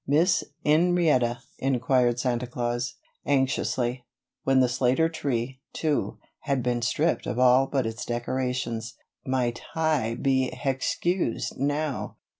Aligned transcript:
"Miss 0.07 0.43
'Enrietta," 0.65 1.43
inquired 1.59 2.19
Santa 2.19 2.47
Claus, 2.47 2.95
anxiously, 3.23 4.03
when 4.43 4.59
the 4.59 4.67
Slater 4.67 5.07
tree, 5.09 5.61
too, 5.73 6.17
had 6.39 6.63
been 6.63 6.81
stripped 6.81 7.27
of 7.27 7.37
all 7.37 7.67
but 7.67 7.85
its 7.85 8.03
decorations, 8.03 8.95
"might 9.27 9.59
Hi 9.75 10.15
be 10.15 10.49
hexcused 10.55 11.55
now? 11.57 12.15